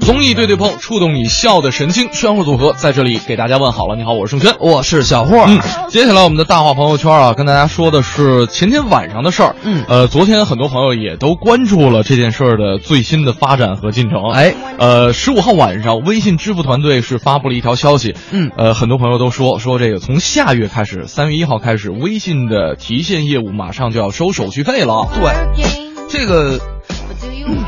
[0.00, 2.08] 综艺对对碰，触动你笑的神经。
[2.12, 5.44] 炫货组合在这里给大家问好了，你好，我是盛轩，我是小霍。
[5.46, 9.56] 嗯，接下来我们的大话朋友圈啊，跟大家说的是前天晚上的事儿。
[9.62, 14.30] 嗯，呃，昨天很多朋友也都关注了这件事儿的最新的发展和进程。
[14.32, 18.14] 哎，呃，十五号晚上，微信支付团队是发布了一条消息。
[18.32, 25.08] 嗯，呃，很多朋友都说说这个从下月开始，三月一号开始，微信的提现业务马上就要收手续费了。
[25.14, 25.68] 对，
[26.08, 26.73] 这个。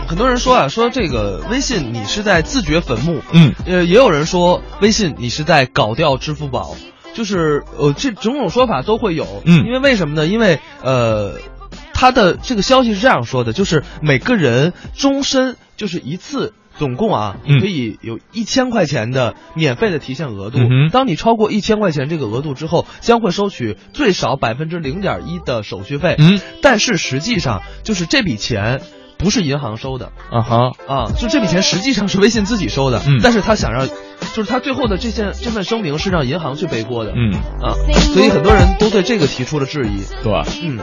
[0.08, 6.76] 很多人说啊，说这个微信你是在自掘坟墓，嗯，呃，也有人说微信你是在搞掉支付宝，
[7.14, 10.26] 就是呃，这种种说法都会有，嗯，因为为什么呢？
[10.26, 11.34] 因为呃，
[11.92, 16.54] 他的这个消息是这样说的，就是每个人终身就是一次。
[16.78, 20.58] 总共啊，可以有一千块钱的免费的提现额度。
[20.92, 26.16] 当你超过一千块钱这个额度之后，将会收取最少百分之零点一的手续费。
[26.18, 28.82] 嗯，但是实际上就是这笔钱。
[29.18, 30.12] 不是银行收的。
[30.30, 33.86] 啊哈啊，就这笔钱实际上是微信自己收的，嗯，但是他想让，
[34.34, 37.32] 就是他最后的这件这份声明是让银行去背锅的，嗯。
[37.62, 37.74] 啊，
[38.12, 40.78] 所以很多人都对这个提出了质疑，对，嗯，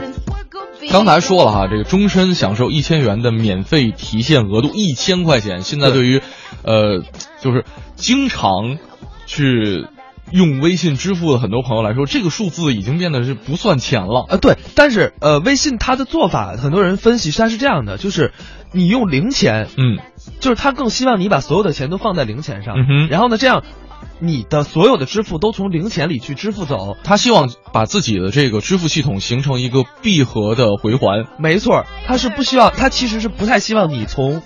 [0.90, 6.22] 刚才说了哈，这个终身享受一千元的免费提现额度一千块钱，现在对于，
[6.62, 7.02] 呃，
[7.40, 7.64] 就是
[7.96, 8.78] 经常
[9.26, 9.86] 去。
[10.30, 14.36] 用微信支付的很多朋友来说，这个数字已经变得是不算钱了啊。
[14.36, 18.32] 对，但是呃，微信它的做法，很多人分析它是这样的，就是
[18.72, 19.98] 你用零钱，嗯，
[20.40, 23.62] 就是他更希望你把所有的钱都放在零钱上，嗯，然后呢，这样
[24.18, 26.96] 你的所有的支付都从零钱里去支付走。
[27.04, 31.26] 他希望把自己的这个支付系统形成一个闭合的回环。
[31.38, 34.42] 没错，他是不需要，他其实是不太希望你从。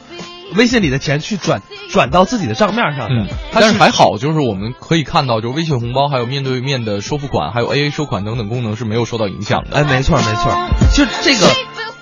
[0.56, 9.76] 微信里的钱去转转到自己的账面上，嗯，但是还好，就是我们可以看到，就是微信红包还有面对面的收付款，还有 AA 收款等等功能是没有受到影响的。
[9.76, 10.52] 哎，没错没错，
[10.90, 11.46] 其实这个，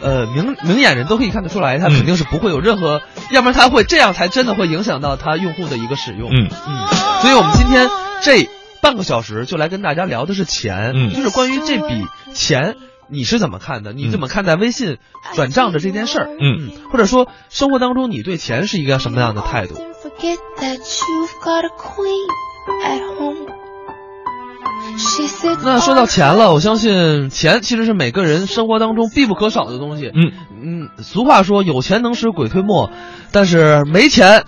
[0.00, 6.30] 呃，明明眼人都可以看得出来，他肯定是不会有任何，要不然他会这样才真的会影响到他用户的一个使用。
[6.30, 6.48] 嗯。
[6.66, 6.86] 嗯，
[7.22, 7.88] 所以我们今天
[8.22, 8.48] 这
[8.80, 12.76] 半个小时就来跟大家聊的是钱，嗯，就是关于这笔钱。
[13.08, 13.92] 你是怎么看的？
[13.92, 14.98] 你怎么看待微信
[15.34, 16.28] 转账的这件事儿？
[16.40, 19.74] 嗯，或者说生活当中你对钱是一个什么样的态度？
[25.62, 30.10] 那说到钱了，我相信钱其实是每个人生活当中必不可少的东西。
[30.14, 32.90] 嗯嗯，俗话说有钱能使鬼推磨，
[33.30, 34.44] 但是没钱，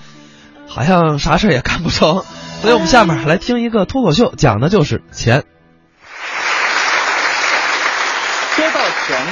[0.67, 2.23] 好像啥事儿也干不成。
[2.61, 5.45] 所以我们下面来听一个脱口秀，讲的就是钱。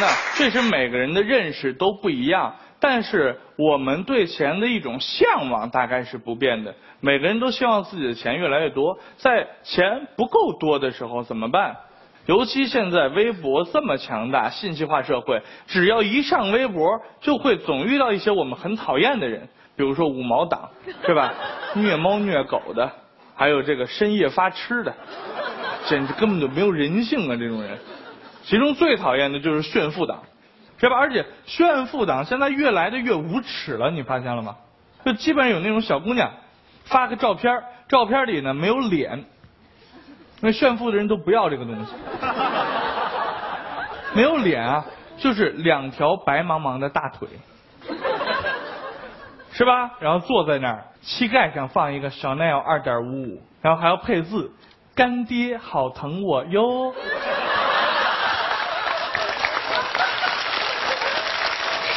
[0.01, 6.75] 呢，确实每个人的认识都不一样，但是我们对钱的一种向往大概是不变的。
[7.01, 11.77] 每个人都希望自己的钱越来越多，在钱不够多的时候怎么办？
[12.27, 20.69] 尤其现在微博这么强大，信息化社会，只要一上微博，就会总遇到一些我们很讨厌的人，比如说五毛党，
[21.07, 21.33] 是吧？
[21.75, 22.91] 虐猫虐狗的，
[23.37, 24.93] 还有这个深夜发吃的，
[25.85, 27.37] 简直根本就没有人性啊！
[27.37, 27.79] 这种人。
[28.47, 30.23] 其中最讨厌的就是炫富党，
[30.79, 30.97] 是吧？
[30.97, 34.55] 而且炫富党现在越来的越无耻了，你发现了吗？
[35.05, 36.31] 就基本上有那种小姑娘
[36.85, 39.25] 发个照片，照片里呢没有脸，
[40.41, 41.93] 那炫富的人都不要这个东西，
[44.15, 44.87] 没有脸啊，
[45.17, 47.29] 就是两条白茫茫的大腿，
[49.51, 49.91] 是吧？
[49.99, 54.53] 然后坐在那儿，膝盖上放一个小奈 l 二点五五，然后还要配字：
[54.95, 56.95] 干爹好疼我哟。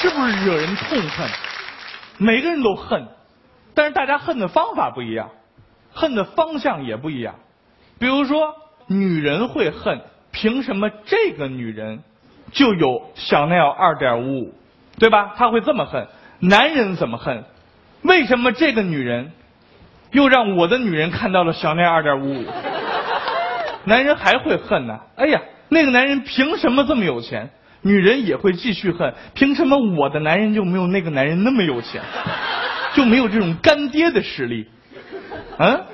[0.01, 1.29] 是不是惹人痛恨？
[2.17, 3.07] 每个人都恨，
[3.73, 5.29] 但是大家恨的方法不一样，
[5.91, 7.35] 恨的方向也不一样。
[7.99, 8.55] 比如说，
[8.87, 9.99] 女人会恨，
[10.31, 12.01] 凭什么这个女人
[12.53, 14.53] 就有小奈 l 二点五五，
[14.97, 15.33] 对吧？
[15.35, 16.07] 他会这么恨。
[16.39, 17.43] 男人怎么恨？
[18.01, 19.33] 为什么这个女人
[20.11, 22.45] 又让我的女人看到了小奈二点五五？
[23.83, 24.97] 男人还会恨呢。
[25.17, 27.49] 哎呀，那个男人凭什么这么有钱？
[27.81, 32.01] 女人也会继续恨，凭什么我的男人就没有那个男人那么有钱，
[32.93, 34.67] 就没有这种干爹的实力？
[35.57, 35.85] 嗯，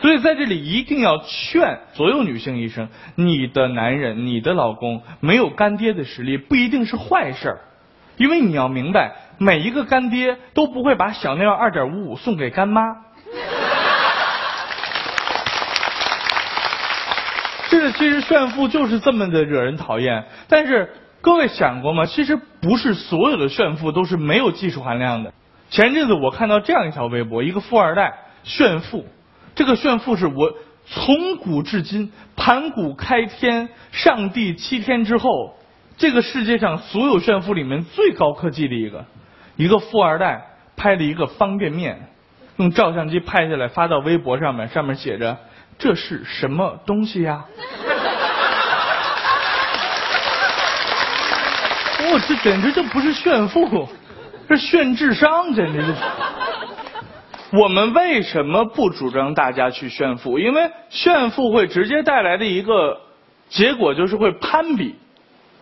[0.00, 7.60] 所以在这里一定要劝所有女性一声：你的男人、你的老公没有干爹的实力，不一定是坏事儿，
[8.16, 12.82] 因为你要明白，每一个干爹都不会把小尿二点五五送给干妈。
[17.70, 20.92] 这个其实炫富就是这么的惹人讨厌，但是。
[21.22, 22.06] 各位想过吗？
[22.06, 25.32] 其实不是所有的炫富都是没有技术含量的。
[25.68, 29.04] 前阵子我看到这样一条微博，一个富二代炫富，
[29.54, 30.54] 这个炫富是我
[30.86, 35.54] 从古至今盘古开天、上帝七天之后，
[35.98, 39.04] 这个世界上所有炫富里面最高科技的一个。
[39.56, 42.08] 一个富二代拍了一个方便面，
[42.56, 45.36] 用照相机拍下来发到微博上面，上面写着
[45.78, 47.44] 这是什么东西呀？
[52.12, 53.88] 我这简直就不是炫富，
[54.48, 55.98] 是炫智商，简直就是。
[57.52, 60.38] 我们为什么不主张大家去炫富？
[60.38, 63.00] 因为炫富会直接带来的一个
[63.48, 64.96] 结果就是会攀比。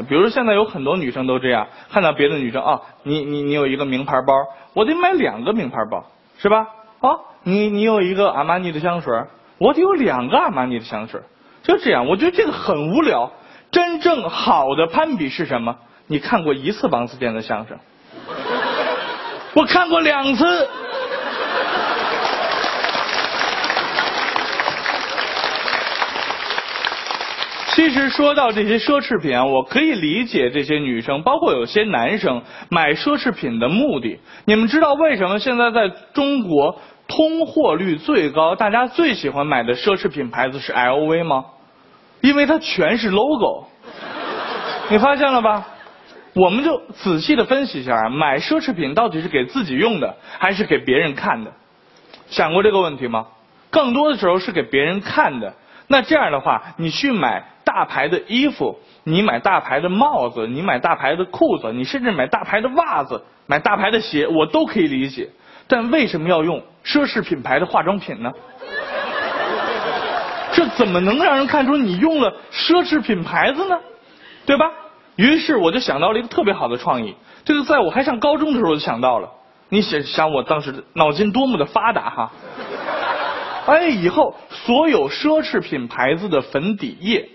[0.08, 4.32] 比如现在有很多女生都这样，看到别的女生啊，你你你有一个名牌包，
[4.72, 6.04] 我得买两个名牌包，
[6.38, 6.68] 是吧？
[7.00, 9.12] 啊，你你有一个阿玛尼的香水，
[9.58, 11.20] 我得有两个阿玛尼的香水，
[11.62, 12.06] 就这样。
[12.06, 13.32] 我觉得这个很无聊。
[13.70, 15.76] 真正好的攀比是什么？
[16.10, 17.78] 你看过一次王自健的相声？
[19.55, 20.69] 我看过两次。
[27.75, 34.19] 其实说到这些奢侈品啊，我可以理解这些女生，包括有些男生买奢侈品的目的。
[34.46, 41.44] 你们知道为什么现在在中国通货率最高，大家最喜欢买的奢侈品牌子是 LV 吗？
[42.22, 43.66] 因为它全是 logo。
[44.88, 45.66] 你发现了吧？
[46.34, 51.52] 我们就仔细的分析一下啊，买奢侈品到底是给自己用的，还是给别人看的？
[52.28, 53.26] 想过这个问题吗？
[53.70, 55.54] 更多的时候是给别人看的。
[55.86, 65.30] 那这样的话，你去买大牌的衣服，你买大牌的帽子，你买大牌的裤子，你甚至买大牌的袜子，买大牌的鞋，我都可以理解。
[65.66, 68.30] 但为什么要用奢侈品牌的化妆品呢？
[70.52, 73.78] 这怎么能让人看出你用了奢侈品牌子呢？
[74.44, 74.70] 对吧？
[75.18, 79.28] 于是我就想到了一个特别好的创意，这个在我还上高中的时候就想到了。
[79.68, 82.32] 你想想我当时脑筋多么的发达哈。
[83.66, 87.28] 哎，以后所有奢侈品牌子的粉底液，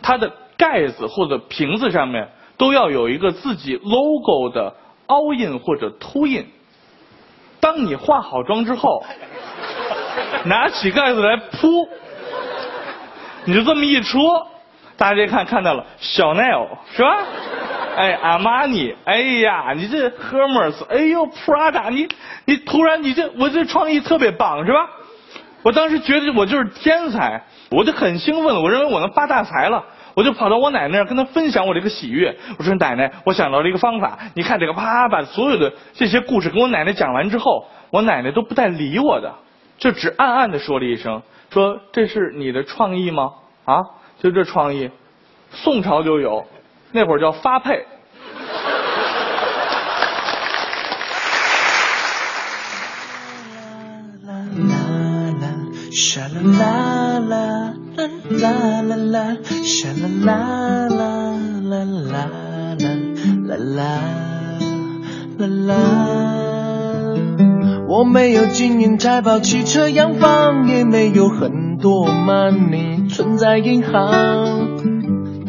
[0.00, 4.76] 它的盖子或者瓶子上面都要有一个自己 logo 的
[5.06, 6.46] 凹印或者凸印。
[7.58, 9.02] 当你化好妆之后，
[10.44, 11.88] 拿起盖子来扑，
[13.46, 14.46] 你就这么一戳，
[15.00, 17.24] 大家一看看到了小奈欧是吧？
[17.96, 22.06] 哎，阿玛尼，哎呀，你这 Hermes，哎呦，Prada，你
[22.44, 24.90] 你突然你这我这创意特别棒是吧？
[25.62, 28.60] 我当时觉得我就是天才，我就很兴奋了。
[28.60, 29.82] 我认为我能发大财了，
[30.14, 32.36] 我就跑到我奶奶那儿跟她分享我这个喜悦。
[32.58, 39.32] 我说奶奶，我想到了一个方法，你看这个，啪把所有的这些故事跟我奶奶讲完之后，我奶奶都不带理我的，
[39.78, 43.30] 就只暗暗的说了一声，说这是你的创意吗？
[43.64, 43.80] 啊，
[44.22, 44.90] 就这创意，
[45.50, 46.44] 宋朝就有，
[46.92, 47.86] 那会儿叫发配。
[55.92, 59.88] 沙啦啦啦啦啦啦啦，沙
[60.24, 60.98] 啦啦
[61.62, 62.24] 啦啦
[62.78, 62.86] 啦
[63.46, 63.80] 啦啦
[65.38, 65.74] 啦啦。
[67.88, 74.68] 我没有金银财宝、汽车洋房，也没有很多 money 存在银行，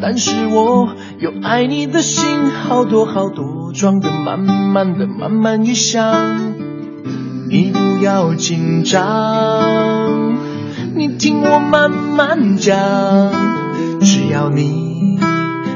[0.00, 6.54] 但是我有爱你的心，好多好多装的满满的，满满一箱。
[7.48, 10.36] 你不要紧张，
[10.94, 13.32] 你听我慢慢讲。
[14.00, 15.18] 只要你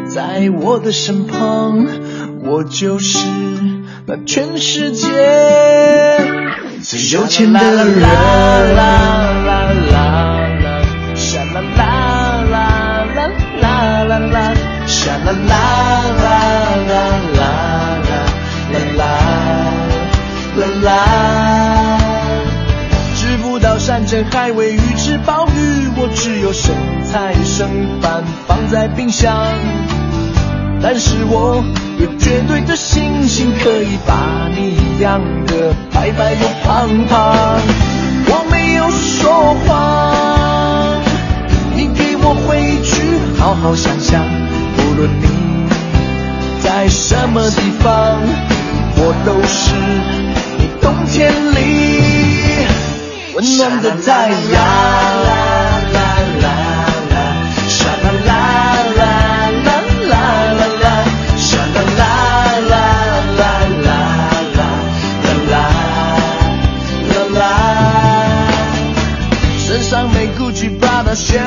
[0.07, 1.87] 在我的身旁，
[2.45, 3.19] 我就是
[4.07, 5.09] 那全世界
[6.83, 9.56] 最有钱的人。
[15.33, 16.37] 啦啦啦
[16.89, 16.95] 啦
[17.37, 17.43] 啦
[18.73, 19.05] 啦
[20.55, 21.99] 啦啦，
[23.15, 27.69] 知不道山珍海味、鱼翅鲍鱼，我只有剩菜剩
[28.01, 29.35] 饭放在冰箱。
[30.81, 31.65] 但是我
[31.99, 37.61] 有绝对的信心，可以把你养得白白又胖胖。
[38.29, 41.01] 我没有说谎，
[41.75, 44.25] 你给我回去好好想想。
[44.97, 45.27] 无论你
[46.63, 48.19] 在什么地方，
[48.97, 49.75] 我都是
[50.57, 52.67] 你冬天里。
[53.35, 54.65] 温暖的太阳。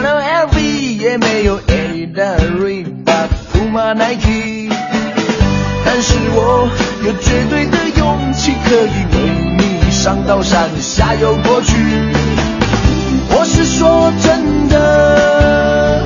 [0.01, 0.18] 啦啦
[7.39, 11.73] 绝对的勇气可以为你上刀山下油锅去
[13.29, 16.05] 我是说真的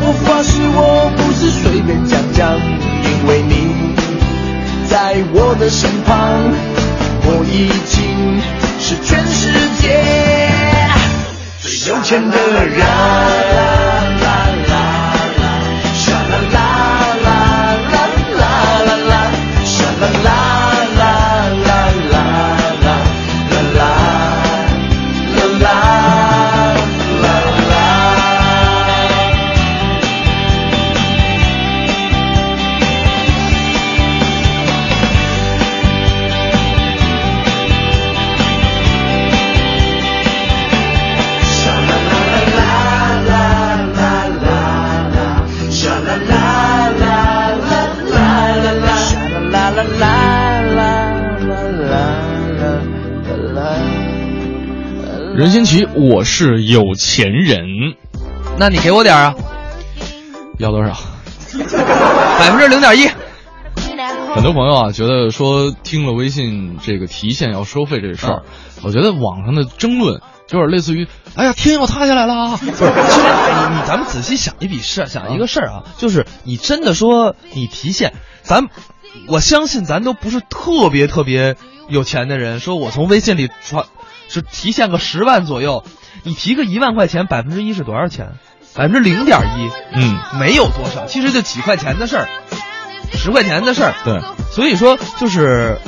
[0.00, 3.96] 我发誓我不是随便讲讲因为你
[4.88, 6.14] 在我的身旁
[7.24, 8.40] 我已经
[8.78, 9.50] 是全世
[9.80, 10.48] 界
[11.60, 13.91] 最有钱的人。
[55.94, 57.66] 我是有钱人，
[58.58, 59.34] 那你给我点啊？
[60.58, 60.92] 要多少？
[62.38, 63.08] 百分之零点一。
[64.34, 68.42] 很多朋友啊，觉得说听了微信这个提现要收费这事儿，
[68.82, 72.56] 我觉得网上的争论就是类似于，哎呀，天要塌下来了啊。
[72.56, 78.68] 不是，其实你你咱们仔细想一笔事，想一个事儿啊，就是你真的说你提现，咱
[79.28, 81.56] 我相信咱都不是特别特别
[81.88, 83.84] 有钱的人，说我从微信里传。
[84.32, 85.84] 是提现个十万左右，
[86.22, 88.32] 你提个一万块钱，百分之一是多少钱？
[88.74, 92.28] 百分之零点一，嗯，没有多少，其实就几块钱的事儿，
[93.12, 93.94] 十块钱的事儿。
[94.04, 94.20] 对，
[94.50, 95.78] 所以说就是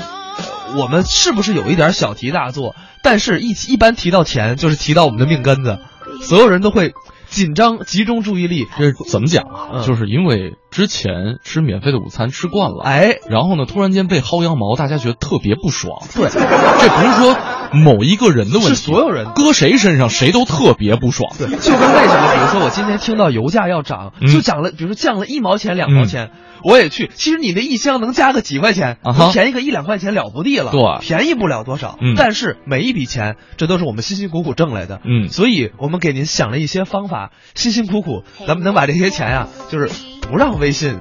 [0.77, 2.77] 我们是不是有一点小题大做？
[3.03, 5.79] 但是一一般提到钱，就是提到我们的命根子，
[6.23, 6.93] 所有人都会。
[7.27, 9.83] 紧张，集中注意力，这怎么讲啊？
[9.85, 16.03] 就是因为之前吃免费的午餐吃惯了，哎，然后呢，突然间被薅羊毛，大家觉得特别不爽。
[16.13, 17.37] 对，这不是说
[17.73, 21.33] 某一个人的问题，是所有人，搁谁身上谁都特别不爽。
[21.39, 26.33] 对，就跟为什么，比如说我今天听到油价要涨，就涨了，比如说降了一毛钱、两毛钱。
[26.65, 28.97] 我也去，其实你那一箱能加个几块钱，
[29.33, 31.99] 便宜个一两块钱了不地了，对，便宜不了多少。
[32.01, 34.99] 嗯，但是每一笔钱，这都是我们辛辛苦苦挣来的。
[35.05, 39.91] 嗯，所以我们给您想了一些方法，辛辛苦苦，咱们能把这些钱呀，就是
[40.31, 41.01] 不让微信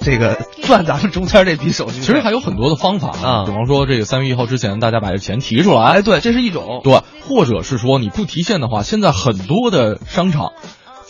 [0.00, 2.06] 这个赚咱们中间这笔手续费。
[2.06, 5.82] 其实还有很多的方法啊，比方说这个三月一号之前，大家把这钱提出来。
[5.82, 6.80] 哎，对，这是一种。
[6.82, 10.52] 对，或者是说你不提现的话，现在很多的商场。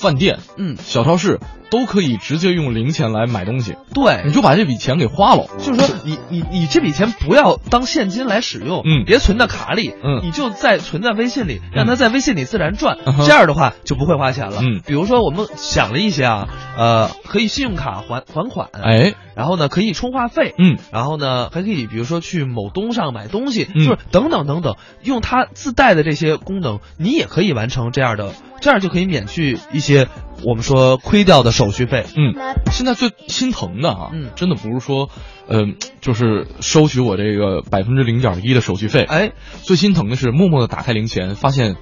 [0.01, 1.41] 饭店，嗯，小超市
[1.71, 3.77] 都可以直接用零钱来买东西。
[3.95, 5.47] 对，你就把这笔钱给花了。
[5.59, 14.61] 就是说，你你你这笔钱不要当现金来使用，嗯，别存在卡里，嗯，你就在存在微信里，让它在微信里自然转，这样的话就不会花钱了。
[14.63, 30.09] 嗯，比如说我们想了一些啊，呃，可以信用卡还还款，哎，然后呢可以充话费，嗯，然后呢还可以比如说去某东上买东西，就是等等等等，用它自带的这些功能，你也可以完成这样的，这样就可以免去一些。
[30.45, 32.35] 我们说亏掉的手续费，嗯，
[32.71, 35.11] 现在最心疼的啊，嗯，真的不是说，
[35.49, 41.77] 嗯，就是收取我这个百分之零点一的手续费，哎，最心疼的是默默的打开零钱，发现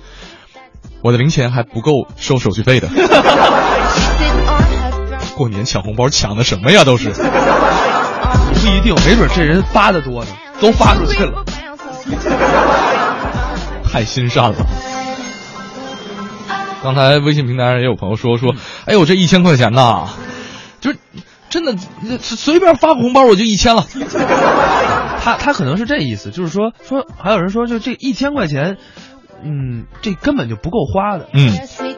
[1.03, 2.89] 我的零钱还不够收手续费的。
[5.37, 6.83] 过年抢红包抢的什么呀？
[6.85, 7.17] 都是，不
[8.69, 11.45] 一定，没准这人发的多呢，都发出去了，
[13.85, 14.96] 太心善了。
[16.83, 18.55] 刚才微信平台上也有朋友说说，
[18.85, 20.09] 哎呦，这一千块钱呐，
[20.81, 20.99] 就是
[21.49, 21.77] 真的
[22.19, 23.87] 随便发个红包我就一千了。
[25.23, 28.77] 他他可能是这意思，就是说说还有人说就这一千块钱，
[29.43, 31.29] 嗯，这根本就不够花的。
[31.33, 31.51] 嗯，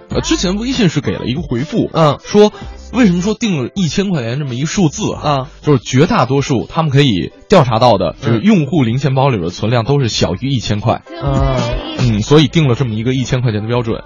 [0.08, 2.52] 呃，之前微信是给了一个回复，嗯，说
[2.92, 5.49] 为什么说定了一千块钱这么一数字啊？
[5.61, 11.02] 就是绝大多数他们可以调查到的，就是用户零钱包里的存量都是小于一千块。
[11.11, 11.56] 嗯，
[11.99, 14.04] 嗯，所以定了这么一个一千块钱的标准。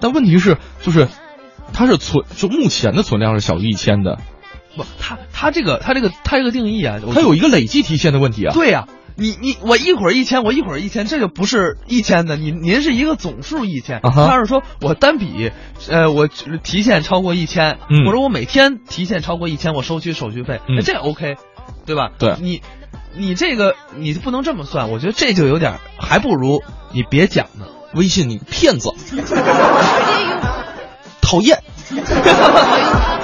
[0.00, 1.08] 但问题是，就是
[1.72, 4.18] 它是存，就目前的存量是小于一千的，
[4.76, 8.54] 不，它它这个它这个它这个定义啊，它有一个累计提现的问题啊。
[8.54, 15.50] 对呀，你你我一会儿一千，我一会儿一千，这就不是一千的，您您是一个总数一千，他是说我单笔，
[15.88, 21.36] 呃，我提现超过一千，或者我每天提现超过一千，我收取手续费，那这 OK，
[21.84, 22.10] 对吧？
[22.18, 22.62] 对，你
[23.14, 27.66] 你这个你不能这么算，我觉得这就有点，还不如你别讲呢。
[27.94, 28.90] 微信，你个骗子，
[31.20, 31.60] 讨厌。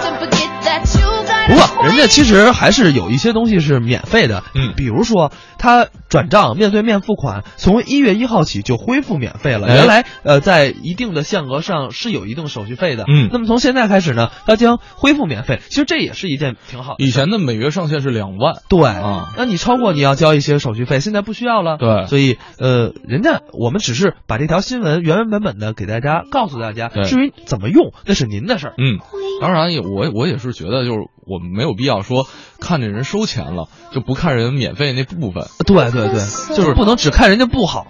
[1.46, 9.68] 不过，人家其实还是有一些东西是免费的，嗯，比如说他转账面对面付款，从一月一号起就恢复免费了。
[9.68, 15.60] 原来呃，在一定的限额上是有一定手续费的，嗯，那么从现在开始呢，它将恢复免费。
[15.68, 17.04] 其实这也是一件挺好的。
[17.04, 28.98] 以前的每月上限是两万，对啊，那你超过你要交一些手续费，现在不需要了，对，所以呃，人家我们只是把这条新闻原原本本的给大家告诉大家，至于怎么用那是您的事儿，嗯，
[29.40, 32.26] 当然也我我也是觉得就是我们没有必要说
[32.60, 37.86] 看着人收钱了就不看人免费那部分，对对对，就是不能只看人家不好。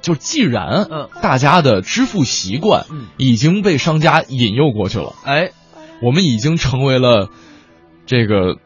[0.00, 5.50] 就既然嗯大家的支付习惯嗯已经被商家引诱过去了，哎，
[6.02, 7.28] 我们已经成为了
[8.06, 8.56] 这个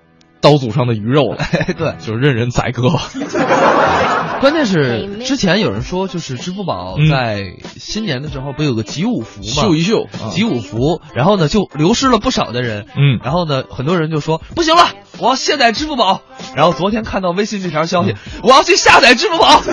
[0.41, 3.03] 刀俎上的鱼肉了，哎，对，就任人宰割吧。
[4.41, 9.63] 关键是之前有人说，就是支付宝嗯在新年的时候不有个集五福嘛？
[9.63, 12.87] 秀一秀，啊集五福，然后呢就流失了不少的人。
[12.97, 16.21] 嗯然后呢，很多人就说不行了，我要卸载支付宝。
[16.55, 19.63] 然后昨天看到微信这条消息，嗯我要去下载支付宝。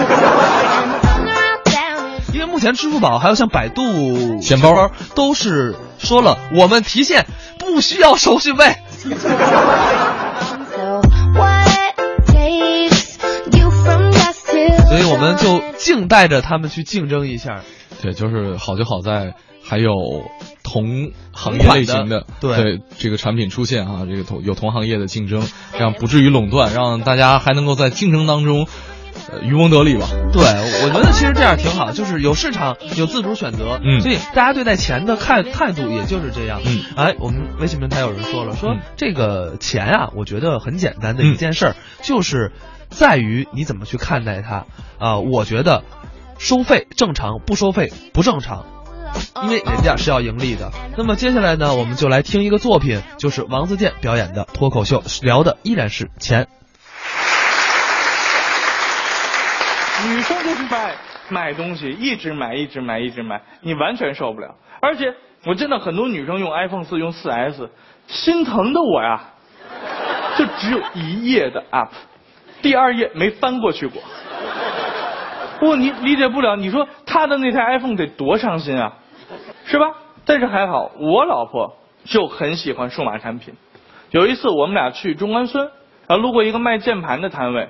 [2.33, 7.27] 因为目前支付宝还有像百度钱包都是说了，我们提现
[7.59, 8.75] 不需要手续费。
[14.97, 17.61] 所以我们就静待着他们去竞争一下。
[18.01, 19.33] 对，就是好就好在
[19.63, 19.93] 还有
[20.63, 28.67] 同行业类型的的对这个产品出现啊，这个同有同行业的竞争，这样不至于垄断，让大家还能够在竞争当中。
[29.31, 30.07] 呃，渔翁得利吧。
[30.33, 33.79] 对，我觉得其实这样挺好，就是有市场，有自主选择。
[33.83, 36.61] 嗯所以大家对待钱的看态度也就是这样。
[36.65, 42.51] 嗯，哎，我们微信平台有人说了，说嗯这个钱啊，我觉得很简单的一件事儿，就是
[42.93, 44.65] 在于你怎么去看待它。
[44.99, 45.83] 啊、我觉得
[46.39, 48.65] 收费正常，不收费不正常。
[49.43, 50.71] 因为人家是要盈利的。
[50.97, 56.47] 那么接下来呢，我们就来听一个作品，就是王自健表演的脱口秀，聊的依然是钱。
[60.07, 60.95] 女生就是买
[61.29, 64.55] 买东西，一直买，一直买，一直买，你完全受不了。
[64.81, 65.13] 而且
[65.45, 67.69] 我真的很多女生用 iPhone 四、用 4S，
[68.07, 69.33] 心疼的我呀，
[70.37, 71.89] 就只有一页的 app，
[72.63, 74.01] 第二页没翻过去过。
[75.59, 76.55] 不，你理解不了。
[76.55, 78.93] 你说他的那台 iPhone 得多伤心啊，
[79.65, 79.85] 是吧？
[80.25, 83.53] 但是还好，我老婆就很喜欢数码产品。
[84.11, 85.69] 有一次我们俩去中关村，
[86.07, 87.69] 然后路过一个卖键盘的摊位，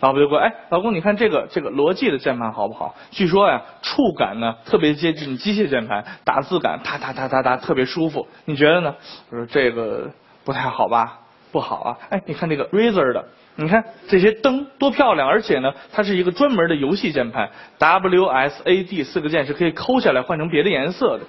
[0.00, 2.94] 老婆就说：“哎，老公，你看这个这个罗技的键盘好不好？
[3.10, 8.26] 据说呀，触感呢特别接近机械键盘，打字感哒哒哒哒哒特别舒服。
[8.44, 8.94] 你觉得呢？”
[9.30, 10.10] 我说：“这个
[10.44, 11.19] 不太好吧？
[11.52, 11.98] 不好啊！
[12.10, 13.24] 哎，你看这个 Razer 的，
[13.56, 21.24] 你看这些灯多漂亮，而且呢，它是一个专门的游戏键盘，W S A D 四个键是可以抠下来换成别的颜色的。”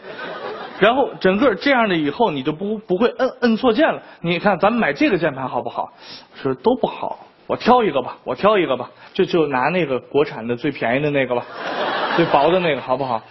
[0.80, 4.02] 然后整个这样的以后你就不不会摁摁错键了。
[4.22, 5.92] 你看咱们买这个键盘好不好？
[6.36, 11.46] 说都不好，我挑一个吧，我挑一个吧，就就拿那个国产的最便宜的那个吧，
[12.18, 13.22] 最薄的那个好不好？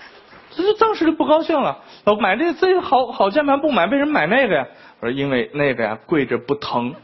[0.52, 4.66] 这就当时就不高兴了，老买这这个好好键盘不买，为什么买那个呀？
[5.00, 6.94] 我说因为那个呀跪着不疼。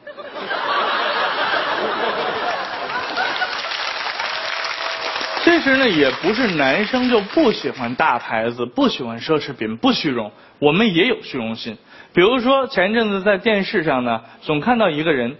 [5.42, 10.30] 其实呢，也不是男生就不喜欢大牌子，不喜欢奢侈品，不虚荣。
[10.58, 11.78] 我们也有虚荣心。
[12.12, 15.36] 比如说前阵子在电视上呢，总看到一个人，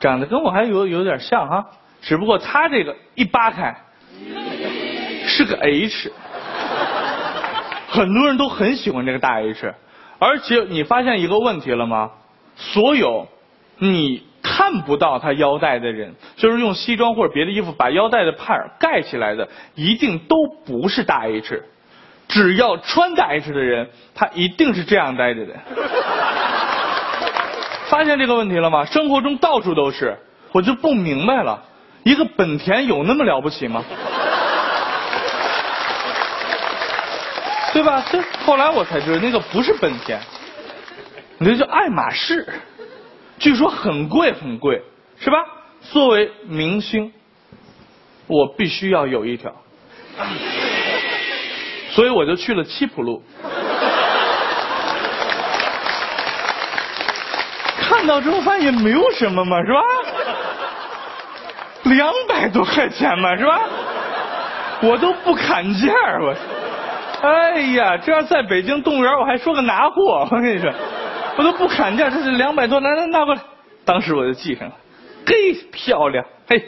[0.00, 1.66] 长得跟我还有有点像哈，
[2.02, 3.76] 只不过他这个一扒开
[5.26, 6.10] 是个 H，
[7.88, 9.74] 很多人都很喜欢这个大 H，
[10.24, 12.10] 而且你发现一个问题了吗？
[12.56, 13.28] 所有
[13.76, 21.62] 你看不到他腰带的人，就是用西装或者别的衣服把腰带的帕儿盖起来的，一定都不是大 H。
[22.26, 25.52] 只要穿大 H 的人，他一定是这样待着的。
[27.88, 28.86] 发现这个问题了吗？
[28.86, 30.16] 生活中到处都是，
[30.52, 31.62] 我就不明白了，
[32.02, 33.84] 一个本田有那么了不起吗？
[37.74, 38.04] 对吧？
[38.08, 40.20] 这后来我才知道，那个不是本田，
[41.38, 42.46] 那叫爱马仕，
[43.36, 44.80] 据说很贵很贵，
[45.18, 45.38] 是吧？
[45.82, 47.12] 作为明星，
[48.28, 49.52] 我必须要有一条，
[51.90, 53.20] 所以我就去了七浦路。
[57.80, 59.80] 看到之后发现也没有什么嘛，是吧？
[61.82, 63.60] 两百多块钱嘛，是吧？
[64.80, 66.34] 我都不砍价，我。
[67.24, 70.28] 哎呀，这要在北京动物园，我还说个拿货。
[70.30, 70.70] 我跟你说，
[71.38, 73.40] 我都不砍价，这是两百多，来来拿过来。
[73.86, 74.74] 当时我就记上了，
[75.24, 76.62] 嘿，漂亮，嘿，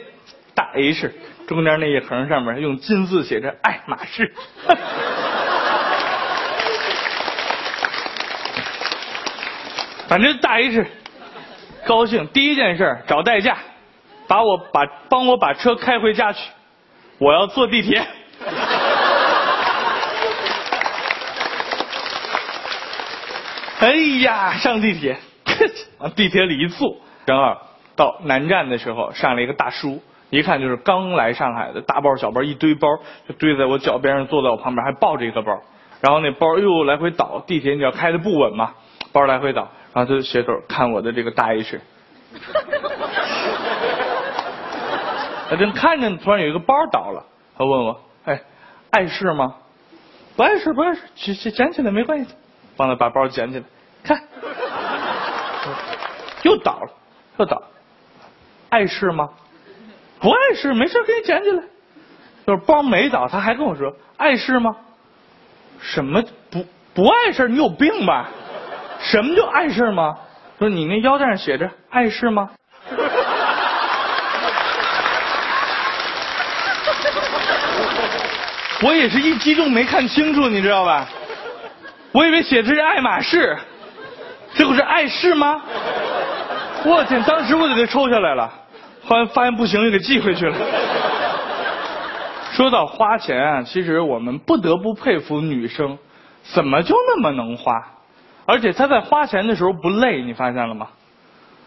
[0.55, 1.13] 大 H，
[1.47, 4.33] 中间那一横上面用金字写着爱马仕。
[10.07, 10.87] 反正大 H
[11.85, 13.59] 高兴，第一件事找代驾，
[14.27, 16.39] 把我把帮我把车开回家去，
[17.19, 18.03] 我要坐地铁。
[23.79, 25.17] 哎呀，上地铁，
[25.99, 27.61] 往地铁里一坐，正好
[27.95, 32.87] 到南站的时候，上来一个大叔，一看就是刚来上海的，大包小包一堆包，
[33.27, 35.61] 就堆在我脚边上，坐在我旁边，还抱着一个包，
[36.01, 38.73] 然后那包又来回倒，地铁你要开的不稳嘛，
[39.11, 41.79] 包来回倒，然后他就斜头看我的这个大 H，
[45.49, 47.23] 他正看着，突然有一个包倒了，
[47.55, 48.41] 他问我，哎
[48.89, 49.53] 碍事吗？
[50.35, 52.33] 不碍事，不碍事，捡捡捡起来没关系。
[52.77, 53.65] 帮他把包捡起来，
[54.03, 54.21] 看，
[56.43, 56.91] 又倒了，
[57.37, 57.61] 又倒，
[58.69, 59.29] 碍事吗？
[60.19, 61.63] 不碍事，没事，给你捡起来。
[62.45, 64.77] 就是包没倒，他还跟我说碍事吗？
[65.81, 67.49] 什么不不碍事？
[67.49, 68.29] 你有病吧？
[68.99, 70.15] 什么叫碍事吗？
[70.59, 72.49] 说你那腰带上写着碍事吗？
[78.81, 81.07] 我也是一激动没看清楚，你知道吧？
[82.11, 83.57] 我以为写的是爱马仕，
[84.53, 85.61] 这不是碍事吗？
[86.85, 87.21] 我天！
[87.23, 88.51] 当时我就给抽下来了，
[89.03, 90.55] 后来发现不行，又给寄回去了。
[92.53, 95.97] 说到花钱啊，其实我们不得不佩服女生，
[96.43, 97.73] 怎么就那么能花？
[98.45, 100.87] 而且她在花钱的时候不累，你发现了吗？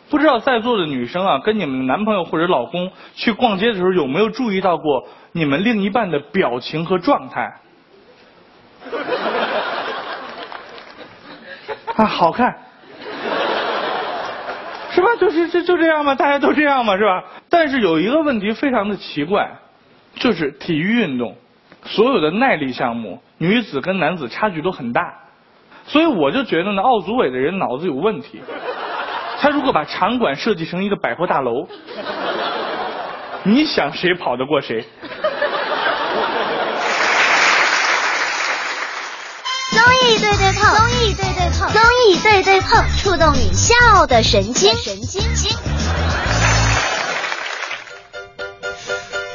[0.09, 7.53] 不知道在座的女生啊，跟你们的男朋友或者老公去逛街的时候，有没有注意到过你们另一半的表情和状态？
[12.01, 12.57] 啊，好看，
[14.91, 15.09] 是吧？
[15.21, 16.15] 就是就就这样嘛？
[16.15, 16.97] 大家都这样嘛？
[16.97, 17.25] 是吧？
[17.51, 19.51] 但是有一个问题非常的奇怪，
[20.15, 21.37] 就是体育运动，
[21.85, 25.13] 所有的耐力项目，女子跟男子差距都很大，
[25.85, 28.41] 所以我就觉得呢，奥组委的人脑子有问题。
[29.43, 31.69] 他如果把场馆设计成一个百货大楼，
[33.43, 34.87] 你想谁跑得过谁？
[39.71, 45.23] 综艺对对碰，综艺对对碰，综艺对对碰，触动你笑的神经，神经。
[45.35, 45.57] 经。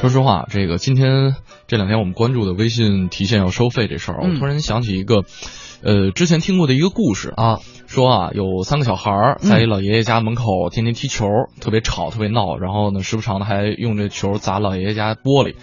[0.02, 1.36] 说实话，这个今天
[1.68, 5.24] 这两天我们关注的微信提现要收费这事儿，我突然想起一个，
[5.82, 11.26] 呃，之前听过的一个故事啊，说啊，有三个小孩儿在一老爷爷家门口天天踢球，
[11.62, 15.56] 特别吵，特别闹，然后呢，时不常的还用这球砸老爷爷家玻璃，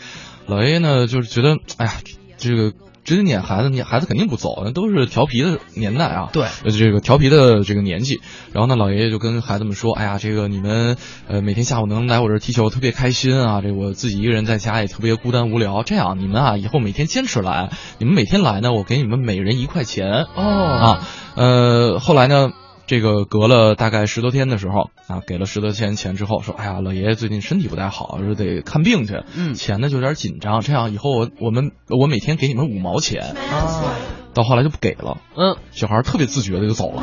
[0.47, 1.93] 老爷爷呢就是觉得，哎呀，
[2.39, 2.73] 这个。
[3.05, 6.31] 直接撵孩子，你孩子肯定不走，那都是调皮的年代啊。
[6.33, 8.21] 对，这个调皮的这个年纪。
[8.53, 13.61] 然后呢，老爷爷就跟孩子们说：“哎呀，这个你们呃每天下午能来我这儿踢球，特别开心啊。
[13.61, 15.83] 这我自己一个人在家也特别孤单无聊。
[15.83, 20.27] 这样你们啊，以后每天坚持来，你们每天来呢，我给你们每人一块钱。
[20.35, 22.53] 哦啊，呃，后来呢？”
[22.93, 29.23] 这个隔了大概十多天的时候啊，给了十多天钱之后，说：“哎呀，老爷爷最近身体不太好，说得看病去。
[29.35, 33.81] 嗯，钱呢就有点紧张，这样以后我我们我每天给你们五毛钱啊，
[34.35, 35.17] 到后来就不给了。
[35.35, 37.03] 嗯，小孩特别自觉的就走了。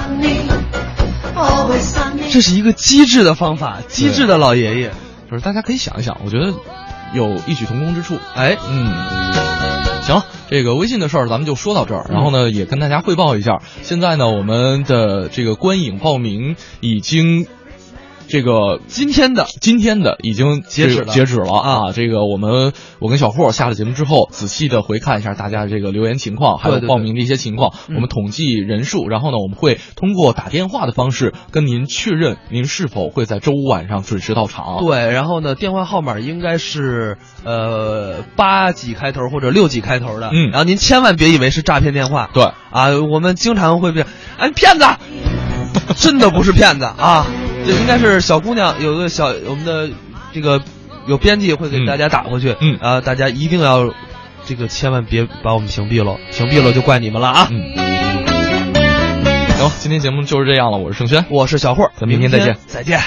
[2.31, 4.91] 这是一个机智的方法，机智的老爷爷，
[5.31, 6.53] 就是大家可以想一想，我觉得
[7.15, 8.15] 有异曲同工之处。
[8.35, 9.78] 哎，嗯。
[10.09, 17.45] 行，这个微信的事儿咱们就说到这儿，然后呢，也跟大家汇报一下，现在呢，我们的这个观影报名已经。
[18.29, 21.91] 这个今天的今天的已经截止了，截止了啊！
[21.91, 34.77] 这个我们我跟小霍下了节目之后，仔细的回看一下大家的这个留言情况，还有报名的一些情况，我们统计人数，然后呢，我们会通过打电话的方式跟您确认您是否会在周五晚上准时到场。
[34.79, 42.43] 对，然后呢，电话号码应该是呃八几开头或者六几开头的，嗯，然后您千万别以为是诈骗电话，对。
[42.69, 44.05] 啊，我们经常会被
[44.37, 44.85] 哎骗子，
[45.95, 47.25] 真的不是骗子啊。
[47.65, 49.89] 这应该是小姑娘，有个小我们的
[50.33, 50.61] 这个
[51.07, 53.93] 有编辑会给大家打过去，嗯啊，大家一定要
[54.45, 57.47] 这个千万别把我们屏蔽了，屏蔽了就怪你们了啊！
[57.51, 57.61] 嗯，
[59.57, 62.99] 行，今天节目就是这样了，我是盛轩，我是小霍，咱明天再见，再见。